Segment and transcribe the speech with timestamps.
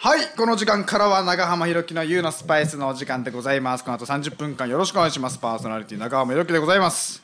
[0.00, 3.82] はいこの時間からは長浜ひろきの U のスパイスのお時間でございます。
[3.82, 5.38] この後30分間よろしくお願いします。
[5.38, 7.20] パーソナリティ長浜ひろきでございます。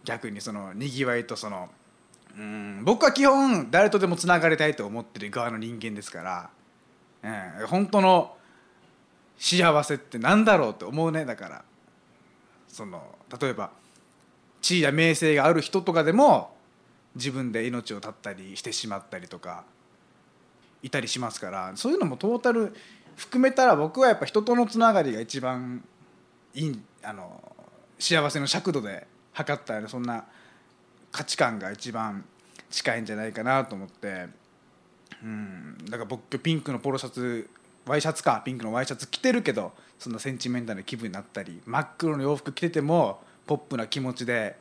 [0.04, 1.70] 逆にそのにぎわいとその
[2.36, 2.80] うん。
[2.84, 6.50] 僕は基本誰とでもつながりたいと思ってる側の人間ですか
[7.22, 8.36] ら、うん、本当の
[9.38, 11.64] 幸せってなんだろうって思うねだから。
[12.74, 13.00] その
[13.40, 13.70] 例えば
[14.60, 16.56] 地位や名声がある人とかでも
[17.14, 19.62] 自分で命を絶ったりしてしまったりとか
[20.82, 22.74] いたりしますからそういうのもトータル
[23.14, 25.84] 含めたら僕はやっぱ人とのつながりが一番
[26.52, 27.40] いいあの
[28.00, 30.24] 幸せの尺度で測ったらそんな
[31.14, 32.24] 価値観が一番
[32.70, 34.26] 近いんじゃないかなと思って。
[35.22, 35.78] うん。
[35.84, 37.48] だから僕ピンクのポロシャツ
[37.86, 38.42] ワイシャツか。
[38.44, 44.56] ピンクのワイシャツ着てるけどそんなセンチメンタルな気分になったり真っ黒の洋服着ててもポップな気持ちで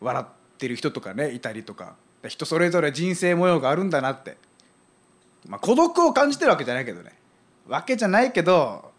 [0.00, 0.26] 笑っ
[0.56, 1.96] てる人とかねいたりとか。
[2.28, 4.36] 人それぞれ人生模様があるんだなって、
[5.48, 7.12] まあ、孤独を感じてるわけじゃないけどね。
[7.66, 8.92] わけじゃないけど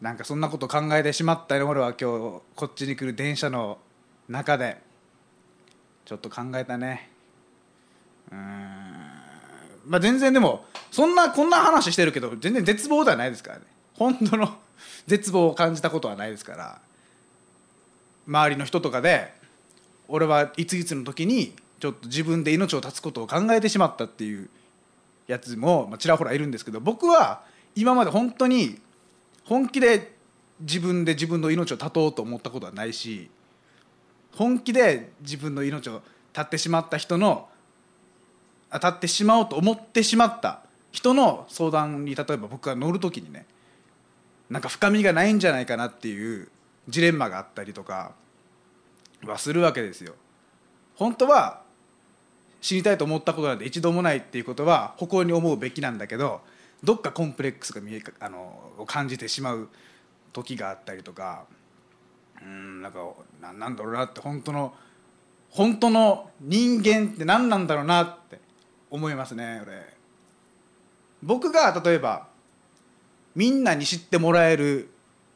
[0.00, 1.68] なんかそんなこと考えてしまったよ。
[1.68, 3.78] 俺は今日こっちに来る電車の
[4.28, 4.87] 中で。
[6.08, 7.10] ちょっと考えたね。
[8.32, 8.38] うん。
[9.86, 13.64] まあ全然でもそんなこんな話してるけど全然絶望ではないですからね。
[13.92, 14.56] 本当の
[15.06, 16.80] 絶望を感じたことはないですから。
[18.26, 19.34] 周りの人とかで
[20.08, 24.48] 俺はいついつの時にちょっと自分で命を絶つことを考えてしまったっていう
[25.26, 27.42] やつも、ちらほらいるんですけど僕は
[27.74, 28.78] 今まで本当に
[29.44, 30.14] 本気で
[30.60, 33.30] 自分で自分の命を絶とうと思ったことはないし
[34.38, 36.00] 本気で自分の命を
[36.32, 37.48] 絶ってしまった人の
[38.70, 40.60] あ絶ってしまおうと思ってしまった
[40.92, 43.46] 人の相談に例えば僕が乗る時にね
[44.48, 46.48] なんか深みがないんじゃないかなっていう
[46.88, 48.12] ジレンマがあったりとか
[49.24, 50.14] はするわけですよ。
[50.94, 51.62] 本当は
[52.60, 56.42] 死にたいと思ったことなんて一度もないっていうことは誇りに思うべきなんだけど
[56.84, 59.68] どっかコンプレックスが見えあの感じてしまう
[60.32, 61.44] 時があったりとか
[62.42, 62.98] うんなんか
[63.40, 64.74] ななんだろうなって本当の
[65.50, 68.40] 本当の人間って何なんだろうなって
[68.90, 69.96] 思いますね俺。
[71.22, 72.28] 僕が例えば
[73.34, 74.90] みんなに知ってもらえる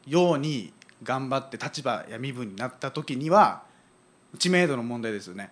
[0.06, 3.62] ように頑張って立場や身分になった時には
[4.38, 5.50] 知名度の問題ですよね。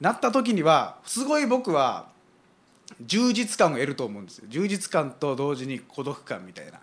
[0.00, 2.08] なった時にはすごい僕は
[3.00, 4.46] 充実感を得ると思うんですよ。
[4.48, 6.80] 充実感と同時に孤独感みたいな、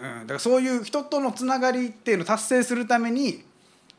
[0.00, 3.44] うん、だからそういう人とのつながりっていうのを達成するために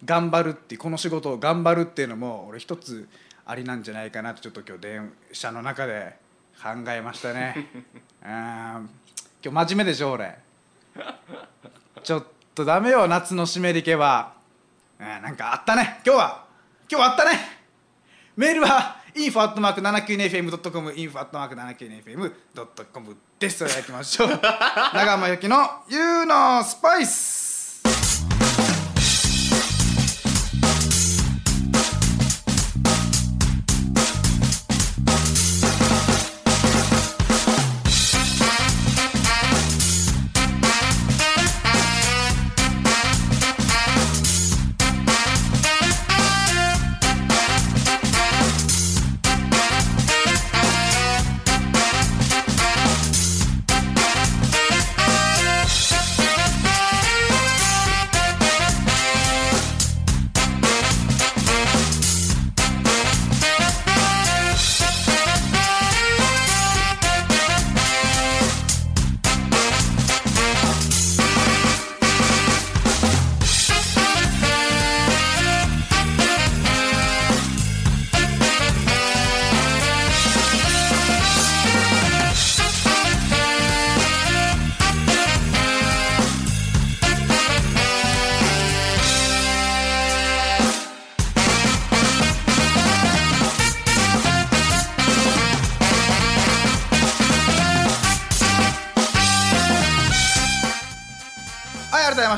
[0.05, 3.07] 頑張るってこの仕事を頑張るっていうのも俺一つ
[3.45, 6.15] ありなんじゃないかなとちょっと今日電車の中で
[6.61, 7.69] 考えましたね。
[8.23, 8.29] うん。
[8.29, 8.89] 今
[9.41, 10.37] 日真面目でしょ俺。
[12.03, 14.33] ちょっとダメよ夏の湿り気は、
[14.99, 16.01] うん、なんかあったね。
[16.05, 16.45] 今日は。
[16.89, 17.39] 今日はあったね。
[18.35, 23.57] メールは info.792fm.com info.792fm.com です。
[23.59, 24.29] それでは行きましょう。
[24.93, 27.45] 長山由紀の「You のスパイス」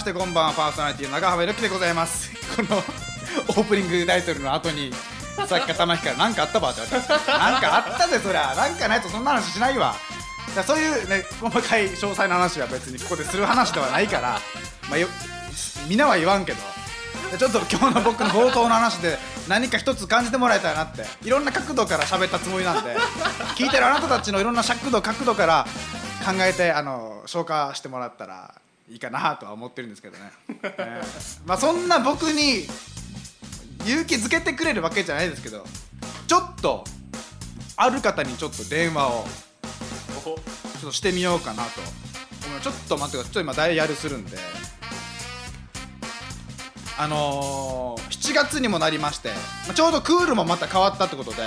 [0.10, 2.32] してこんばんはパーソナリティの長濱ゆきでございます。
[2.56, 2.78] この
[3.50, 4.92] オープニングタイトルの後に
[5.48, 8.56] さっき玉木から何かあったばって言われたなんかあったぜそりゃ。
[8.56, 9.96] なんかないとそんな話しないわ。
[10.56, 14.42] だそういうね細かい詳細な話は別にここでする話ではないから
[14.90, 15.08] まあよ
[15.88, 16.60] みんなは言わんけど。
[17.38, 21.06] ちょっと今日の僕の冒頭の話で何か一つ感じてもらえたらなって。
[21.22, 22.98] いろんな角度から喋ったつもりなんで
[23.56, 25.68] 聞いてるあなたたちのいろんな尺度角度から
[26.26, 28.56] 考えてあの消化してもらったら
[28.90, 30.32] いいかなとは思ってるんですけどね、
[30.64, 32.66] えーまあそんな僕に
[33.86, 35.64] 勇気づけてくれるわけじゃないですけど
[36.28, 36.84] ちょっと
[37.78, 39.26] ある方にちょっと電話を
[40.24, 41.82] ちょっとしてみようかなと。
[42.62, 43.24] ちょっと待ってください。
[43.24, 44.38] ちょっと今ダイヤルするんで。
[46.98, 49.30] あのー、7月にもなりまして
[49.66, 51.38] まあちょうどクールもまた変わったってことで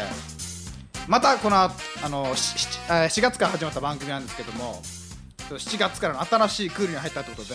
[1.08, 1.68] またこの、あ
[2.08, 4.80] のーししえー4月から始まった番組なんですけども
[5.56, 7.54] 7月からの新しいクールに入ったってことで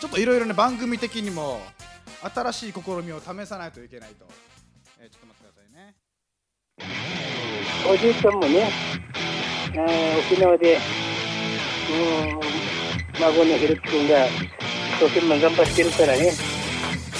[0.00, 1.60] ちょっといろいろね番組的にも
[2.22, 4.26] 新しい試みを試さないといけないと、
[5.00, 5.94] えーちょっと待ってくださいね。
[7.88, 8.70] おじいちゃんもね、
[9.76, 9.80] あ
[10.32, 10.80] 沖縄で、う
[12.36, 12.40] ん、
[13.20, 14.32] 孫のひろき君が一
[14.98, 16.32] 生懸命頑張ってるからね、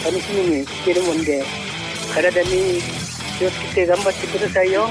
[0.04, 1.44] 楽しみにしてるもんで、
[2.12, 2.80] 体に
[3.38, 4.88] 気をつけて頑張ってくださいよ。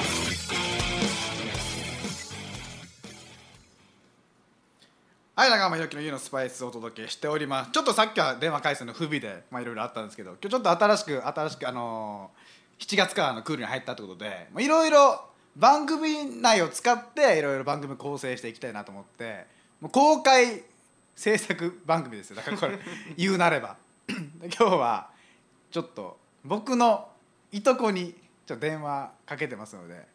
[5.38, 7.72] はい、中間ひろきの家のスパイスをお届けしております。
[7.72, 15.26] ちょっとさっきは電話回線の不備で、まあいろいろあったんですけど、今日ちょっと新しく、新しく、あのー、7月からのクールに入ったってことで、まあいろいろ
[15.56, 19.46] 番組内を使って、いろいろ番組構成していきたいなと思って、
[19.80, 20.64] もう公開
[21.16, 22.38] 制作番組ですよ。
[22.38, 22.80] だからこれ、
[23.16, 23.78] 言うなれば。
[24.10, 25.12] 今日は、
[25.70, 27.10] ちょっと僕の
[27.52, 28.16] いとこに、
[28.48, 30.08] ちょっと電話かけてますので、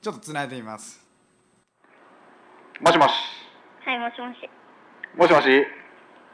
[0.00, 1.04] ちょっとつないでみます。
[2.80, 3.33] もしもし。
[3.84, 4.48] はい、もしもし。
[5.14, 5.66] もしもし？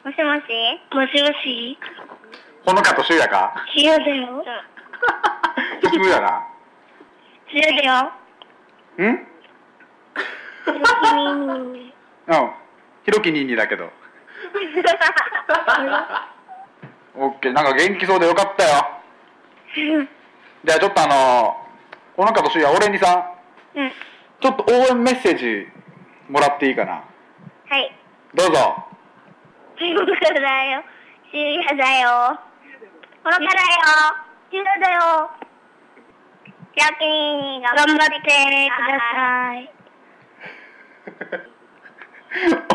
[0.05, 0.47] もしもし？
[0.95, 1.79] もしもし？
[2.65, 3.53] ほのかとしゅうやか？
[3.75, 4.45] しようだよ。
[5.83, 6.47] どっちもやな。
[7.51, 8.13] しようだよ。
[9.05, 9.27] ん？
[10.65, 10.79] 君
[12.29, 12.51] うん。
[13.05, 13.91] ひろきにんにだけど。
[17.17, 17.53] オッケー。
[17.53, 18.71] なんか元気そうでよかったよ。
[20.65, 21.57] じゃあちょっとあの
[22.17, 23.35] ほのかとしゅうや、俺にさ、
[23.75, 23.91] うん。
[24.41, 25.67] ちょっと応援メッセージ
[26.29, 27.03] もらっていいかな？
[27.71, 27.95] はい。
[28.35, 28.59] どうぞ。
[29.79, 30.83] しようだよ。
[31.31, 32.37] しようだよ。
[33.23, 33.55] ほらからよ。
[34.51, 35.31] しようだよ。
[36.77, 39.71] じゃあ君頑張ってください。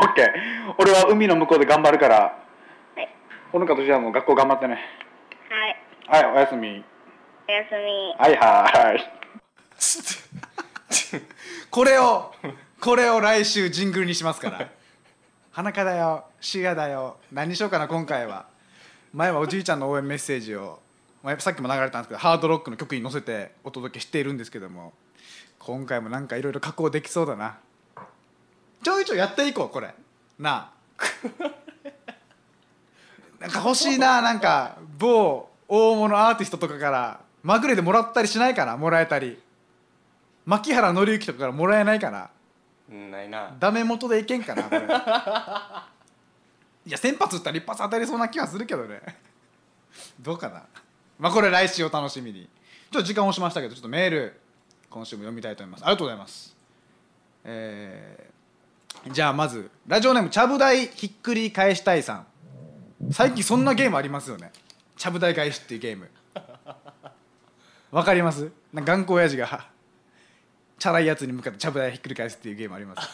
[0.00, 0.32] ッケー。
[0.78, 2.32] 俺は海の向こうで頑張るから、は
[2.96, 3.08] い。
[3.52, 4.78] ほのかとしゅうやも学校頑張ってね。
[6.08, 6.24] はい。
[6.24, 6.82] はい、おやすみ。
[7.48, 8.14] おやすみ。
[8.18, 9.12] はいはい。
[11.70, 12.32] これを
[12.80, 14.75] これを来週ジングルにしますから
[15.56, 18.44] 花香だよシガだよ何にしようかな今回は。
[19.14, 20.80] 前はおじいちゃんの応援メッセージを
[21.22, 24.92] まあさっきも流れたんですけどハードロックの曲に乗せてお届けしているんですけども
[25.58, 27.56] 今回もなんかいろいろ加工できそうだな。
[28.82, 29.94] ちょいちょいやっていこうこれ。
[30.38, 30.72] なあ。
[33.40, 39.40] なんか欲しいななんか某大物アーティストとかからまぐれでもらったりしないかなもらえたり。
[40.44, 42.28] 牧原紀之とかからもらえないかな。
[42.88, 43.54] ないな。
[43.58, 44.66] ダメ元でいけんかない
[46.90, 49.00] や先発打ったら一発当たりそうな気がするけどね。
[50.20, 50.64] どうかな。
[51.18, 52.48] まあこれ来週お楽しみに。
[52.90, 54.40] ちょっと時間押しましたけどちょっとメール
[54.88, 55.84] 今週も読みたいと思います。
[55.84, 56.56] ありがとうございます。
[57.44, 58.36] えー
[59.12, 62.26] じゃあまずラジオネームちゃぶ台ひっくり返したいさん。
[63.12, 64.50] 最近そんなゲームありますよね。
[64.96, 66.10] ちゃぶ台返しっていうゲーム。
[67.92, 68.50] わかります？
[68.72, 69.68] なんか頑固親父が。
[70.78, 73.08] チャラいやつに向かってちゃぶ台ひっくり返すっていうゲームあります。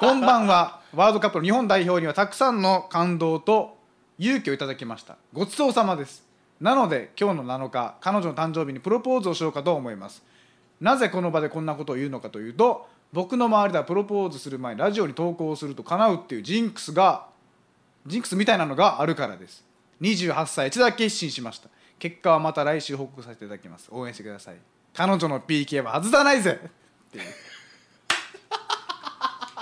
[0.00, 3.76] こんばんはワールドカップの日本代表にはたくさんの感動と
[4.18, 5.16] 勇気をいただきました。
[5.32, 6.24] ごちそうさまです。
[6.60, 10.24] なので今日の7日彼女の誕生日にプロポーズをしようかと思います。
[10.80, 17.26] なぜこの場でこんなことを言うのかというと僕の周りではプロポーズする前にラジオに投稿すると叶うっていうジンクスが
[18.06, 19.64] ジンクスみたいなのがあるからです。
[20.00, 21.68] 28歳一度だけ決心しました。
[22.00, 23.88] 結果はまた来週報告させていただきます。
[23.92, 24.56] 応援してください。
[24.92, 26.58] 彼女の PK は外さないぜ。
[27.14, 27.24] っていう。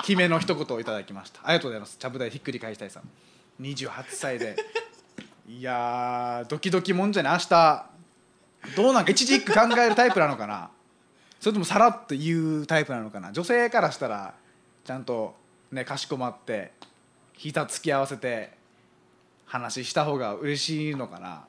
[0.03, 1.41] 決めの一言をいただきました。
[1.45, 1.97] ありがとうございます。
[1.99, 3.09] ちゃぶ台ひっくり返したいさん。
[3.61, 4.57] 28歳で。
[5.47, 7.87] いやードキドキもんじゃね明日
[8.77, 10.71] どうなんか一時一句考えるタイプなのかな。
[11.41, 13.33] それともさらっと言うタイプなのかな。
[13.33, 14.35] 女性からしたら
[14.85, 15.35] ちゃんと
[15.71, 16.73] ねかしこまって
[17.35, 18.53] 膝突き合わせて
[19.45, 21.45] 話した方が嬉しいのかな。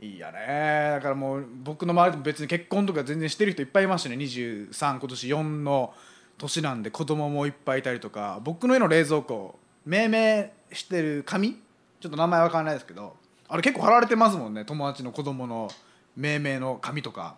[0.00, 0.90] いいやね。
[0.96, 4.16] だからもう僕の周りでも別に結婚とか全然してる人いっぱいいますしね。
[4.16, 5.92] 23今年4の
[6.38, 8.40] 年なんで子供もいっぱいいたりとか。
[8.44, 11.54] 僕の家の冷蔵庫命名してる紙？
[12.00, 13.16] ちょっと名前わからないですけど。
[13.48, 14.64] あれ結構貼られてますもんね。
[14.64, 15.68] 友達の子供の
[16.16, 17.36] 命名の紙とか。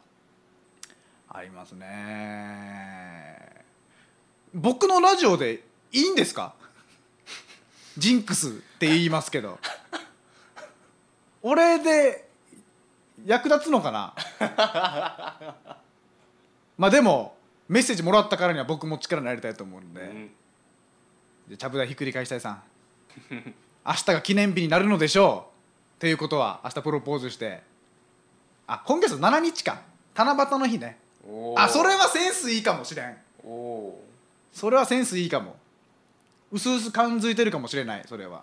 [1.31, 3.65] ありますね。
[4.53, 5.63] 僕のラジオで
[5.93, 6.55] いいんですか？
[7.97, 9.59] ジンクスって言いますけど。
[11.43, 12.29] 俺で
[13.27, 14.15] 役立つのかな？
[16.79, 17.37] まあでも
[17.69, 20.31] メッセージもらったからには僕も力になりたいと思うんで、うん。
[21.49, 22.63] じゃあちゃぶ台ひっくり返したいさん。
[23.87, 25.51] 明日が記念日になるのでしょ
[25.95, 25.97] う。
[25.97, 27.63] っていうことは明日プロポーズして。
[28.67, 29.83] あ今月7日か。
[30.15, 30.99] 七夕の日ね。
[31.57, 33.17] あそれはセンスいいかもしれん。
[34.53, 35.57] それはセンスいいかも。
[36.53, 38.43] うすうす感づいてるかもしれないそれは。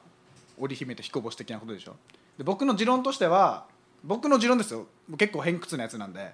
[0.57, 1.95] 織姫と彦星的なことでしょ。
[2.37, 3.65] で僕の持論としては
[4.07, 4.87] 僕の持論ですよ。
[5.17, 6.33] 結構偏屈なやつなんで。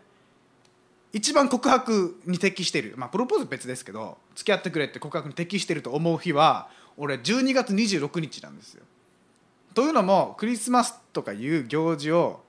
[1.11, 2.93] 一番告白に適してる。
[2.97, 8.83] まあプロポーズ別ですけど付き合ってくれって告白に適してると思う日は俺12月26日なんですよ。
[9.73, 12.41] というのもクリスマスとかいう行事を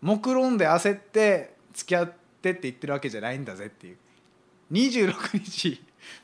[0.00, 3.96] 目論んで焦って付き合ってって言ってるわけじゃないんだぜっていう。
[4.72, 5.80] 26日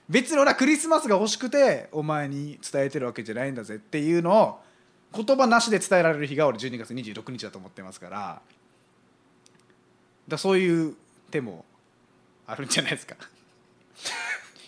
[0.09, 4.61] 別に俺はクリスマスが欲しくてお前に伝えてるわけじゃないんだぜっていうのを
[5.12, 8.42] 言葉なしで伝えられる日が俺12月26日だと思ってますから。
[10.28, 10.94] だそういう
[11.30, 11.64] 手も
[12.46, 13.16] あるんじゃないですか。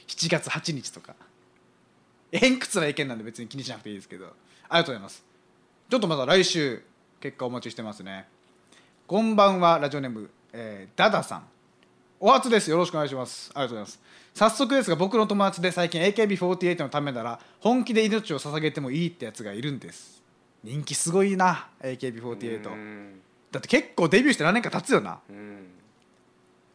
[0.08, 1.14] 7月8日とか。
[2.32, 4.26] 偏屈な意見なんで別に気にしなくていいですけど。
[4.26, 4.34] あり
[4.68, 5.22] がとうございます。
[5.90, 6.82] ちょっとまだ来週
[7.20, 8.26] 結果お待ちしてますね。
[9.06, 11.44] こんばんはラジオネーム、えーダダさん。
[12.18, 12.70] お初です。
[12.70, 13.50] よろしくお願いします。
[13.54, 14.00] ありがとうございます。
[14.34, 20.21] 早速ですが僕の友達で最近 AKB48 のためなら本気で命を捧げてもいいってやつがいるんです。
[20.64, 23.20] 人気すごいな AKB48 うん。
[23.50, 25.20] だって結構デビューして何年か経つよな。
[25.28, 25.66] うん。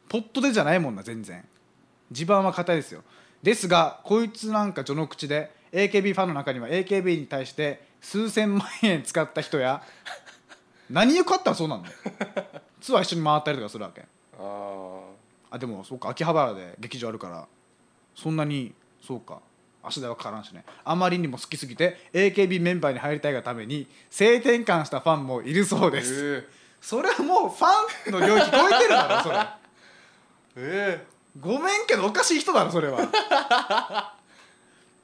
[0.10, 1.44] ポットでじゃないもんな全然。
[2.12, 3.04] 地盤は硬いですよ。
[3.44, 9.84] ですがこいつなんか序の口で AKB ファンの中には AKB に対して数千万円使った人や
[10.90, 11.96] 何を買ったらそうなんだよ。
[12.82, 14.02] ツアー一緒に回ったりとかするわけ。
[14.02, 14.06] あ
[15.52, 17.48] ああでもそうか秋葉原で劇場あるから
[18.16, 19.42] そんなにそうか
[19.84, 20.66] 足代はかからんしね。
[20.84, 29.38] あまりにも好きすぎて AKB メンバーに入りたいがために性転換したファンもいるそうです、えそれはもうファンの領域超えてるだろそれ。
[30.58, 31.06] え
[31.40, 34.14] ごめんけどおかしい人だろそれは。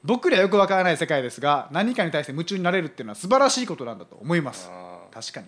[0.04, 4.70] 僕にはよくわからない世界ですが何かに対して夢中になれるっていうのは素晴らしいことなんだと思います。
[5.12, 5.46] 確かに。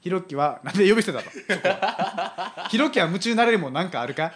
[0.00, 1.30] ひろきはなんで呼び捨てたの？
[1.30, 2.66] そこは。
[2.68, 4.32] ひろきは夢中になれるもんなんかあるか？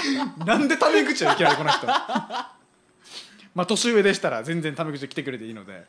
[0.46, 1.86] なんでタメ口をいきなりこの人。
[1.86, 5.82] まあ年上でしたら全然タメ口で来てくれていいので、はい、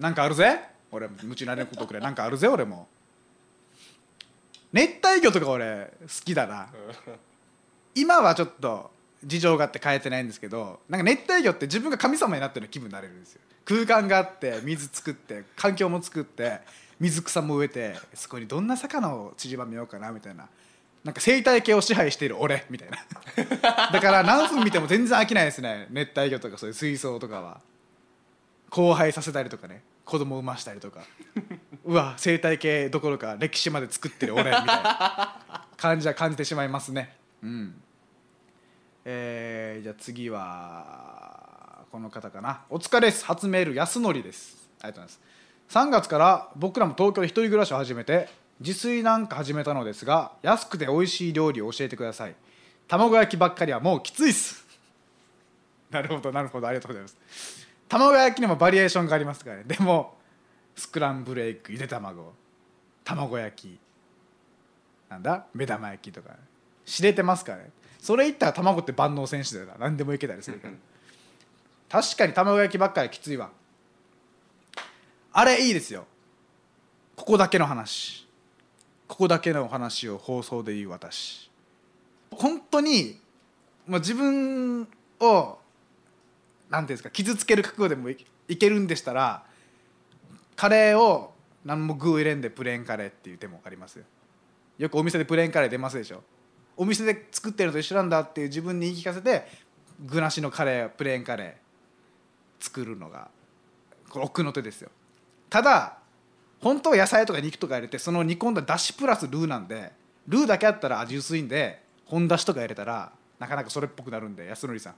[0.00, 0.60] なんかあるぜ？
[0.90, 2.48] 俺も夢中になれることくらいなんかあるぜ？
[2.48, 2.88] 俺も。
[4.72, 6.68] 熱帯魚とか俺好きだな。
[7.94, 8.90] 今はちょっと
[9.24, 13.40] 事情があって変えてないんですけどなんか熱帯魚って自分が神様になってる気分になれるんですよ。
[13.64, 16.60] 空間があって水作って環境も作って
[16.98, 20.48] 水草も植えてそこにどんな魚を散りばめようかなみたいな。
[21.04, 22.98] なんか生態系を支配している俺みたいな。
[23.92, 25.86] だから何分見ても全然飽きないですね。
[25.90, 27.60] 熱帯魚とかそういう水槽とかは。
[28.70, 29.84] 交配させたりとかね。
[30.04, 31.02] 子供を産ましたりとか。
[31.84, 35.66] うわ生態系どころか歴史まで作ってる俺みたいな。
[35.76, 37.14] 感じは感じてしまいますね。
[37.42, 37.82] うん。
[39.04, 42.62] えー、じゃあ次はこの方かな。
[42.70, 43.26] お疲れです。
[43.26, 44.70] 初メール安則です。
[44.80, 45.20] ありがとうございます。
[45.68, 48.28] 3月から僕らも東京で一人暮らしを始めて
[48.60, 52.34] 自炊なんか始めたのですが安くて美味しい料理を教えてください。
[52.86, 54.64] 卵焼きばっかりはもうきついっす。
[55.90, 56.66] なるほどなるほど。
[56.68, 57.16] ありがとうございます。
[57.88, 59.64] 卵焼きにもバリエーションがありますからね。
[59.64, 60.16] でも
[60.76, 62.32] スクランブルエッグゆで卵。
[63.04, 63.78] 卵焼き。
[65.08, 65.46] なんだ？
[65.54, 66.30] 目玉焼きとか。
[66.84, 67.70] 知れてますからね。
[68.00, 70.74] それ言ったら卵って万能選手だよな何でもいけたりするから。
[72.02, 73.50] 確かに卵焼きばっかりはきついわ。
[75.32, 76.06] あれいいですよ。
[77.16, 78.23] ここだけの話。
[79.06, 81.50] ここだけの話を放送で言う私。
[82.30, 83.20] 本当に
[83.86, 84.88] もう自分
[85.20, 85.58] を
[86.70, 88.16] なんていうんですか傷つける覚悟でもい
[88.56, 89.44] けるんでしたら
[90.56, 91.32] カレーを
[91.64, 94.04] 何も具を入れんでプレーンカレーっていう手もありますよ。
[94.78, 96.22] よくお店でプレーンカレー出ますでしょ。
[96.76, 99.46] お店で作ってるのと一緒なんだっていう自分に言い聞かせて
[100.00, 103.28] 具なしのカレープレーンカレー作るのが
[104.10, 104.90] これ奥の手ですよ。
[105.48, 105.98] ただ
[106.60, 109.92] 本当は野菜とか肉とか入れてその煮込んだだしプラスルーなんで
[110.26, 114.94] ルーだけあったら味薄いんで本だしとか入れたらなかなかそれっぽくなるんで安則さん。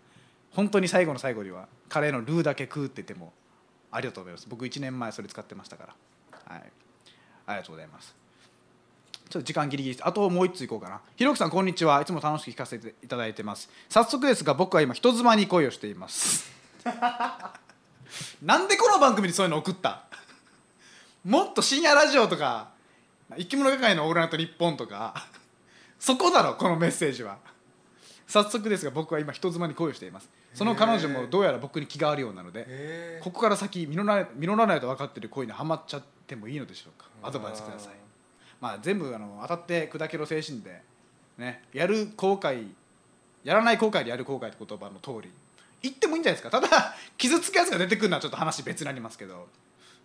[0.52, 3.32] 本当に最後の最後にはカレーのルーだけ食うって言っても
[3.90, 4.46] ありがとうございます。
[4.48, 6.54] 僕1年前それ使ってましたから。
[6.54, 6.62] はい。
[7.46, 8.14] ありがとうございます。
[9.28, 10.06] ちょっと時間ギリギリです。
[10.06, 11.00] あともう一ついこうかな。
[11.16, 12.00] ひろきさんこんにちは。
[12.00, 13.68] いつも楽しく聞かせていただいてます。
[13.88, 16.50] 早速ですが僕は今人妻に恋をしています。
[18.42, 20.05] なんでこの番組にそういうの送った？
[21.26, 22.68] もっと深夜ラジオとか
[23.36, 25.26] 生き物係の「オールナイトニッポン」とか
[25.98, 27.38] そこだろこのメッセージは。
[28.28, 30.28] 早速ですが僕は今人妻に恋をしています。
[30.54, 37.08] その彼女もどうやら僕に気があるようなのでへここから先実らない実らないと分かっている恋にはまっちゃってもいいのでしょうか。
[37.24, 37.94] アドバイスください。
[38.60, 40.80] まあ全部あの当たって砕けろ精神で
[41.38, 42.68] ねやる後悔
[43.42, 45.32] やらない後悔でやる後悔って言葉の通り
[45.82, 46.60] 言ってもいいんじゃないですか。
[46.60, 49.48] ただ傷つくやつが出てくるのはちょっと話別になりますけど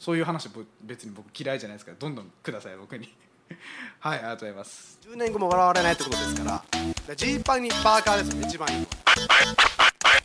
[0.02, 3.14] そういう話ぼ別に僕嫌いじゃないですからどんどんください僕に。
[4.02, 4.98] はいありがとうございます。
[5.04, 7.16] 10年後も笑われないってことですから。
[7.16, 8.88] ジーパンにパーカーですよね一番いいのは。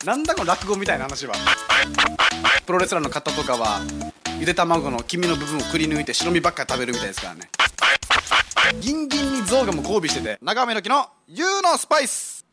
[0.07, 1.35] なんだこの落語みたいな話は。
[2.65, 3.83] プロレスラーの方とかは
[4.39, 7.51] ゆで卵の黄身の部分をくり抜いて白身ばっかり食べるみたいですからね。
[8.81, 12.47] ギンギンに象がも交尾してて長めの木の U のスパイス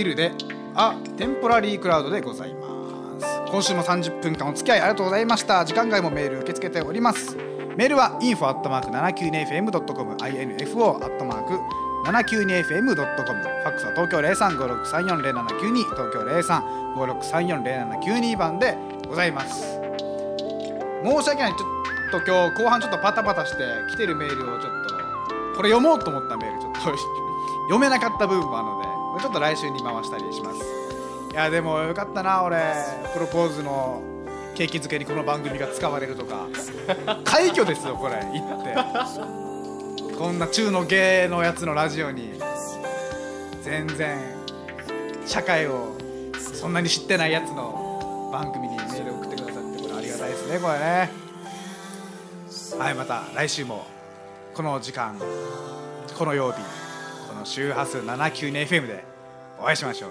[0.00, 0.32] ゆるで
[0.74, 2.68] 「あテンポラリークラウド」でございま
[3.20, 3.26] す。
[3.50, 5.64] 今週も30分間お付き合いありがとうございました。
[5.64, 7.36] 時間外もメール受け付けております。
[7.76, 16.20] メールは info.792fm.com info.792fm.com ファックスは東京0356340792東京
[16.96, 18.76] 0356340792番で
[19.08, 19.78] ございます。
[21.04, 21.52] 申し訳ない。
[21.52, 24.94] ちょっと今日後半ちょっとパタパタして来てるメールをちょっと
[25.56, 26.80] これ読もうと思ったメールちょっと
[27.70, 28.89] 読めなかった部分もあるので
[29.20, 30.60] ちょっと来週に回したりします。
[31.32, 32.58] いやでもよかったな俺。
[33.12, 34.02] プロポーズの
[34.54, 36.46] 景気づけにこの番組が使われるとか。
[37.24, 38.14] 快挙ですよこれ。
[38.32, 40.16] 言って。
[40.16, 42.40] こんな中の芸のやつのラジオに。
[43.62, 44.18] 全然
[45.26, 45.96] 社会を
[46.54, 51.10] そんなに知ってないやつの番組にメール送ってくださってこれありがたいですねこれね。
[52.78, 53.86] はいまた来週も
[54.54, 55.20] この時間
[56.18, 56.89] この曜日。
[57.30, 59.04] この周波数 792FM で
[59.60, 60.10] お会いしましょう。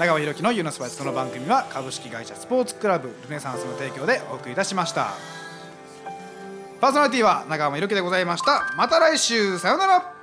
[0.00, 0.98] 長尾弘樹のユーノスパイス。
[0.98, 5.12] この番組は株式会社スポーツクラブルネサンスの提供でお送りいたしました。
[6.80, 8.74] パーソナリティは長尾弘樹でございました。
[8.76, 9.60] また来週。
[9.60, 10.13] さようなら。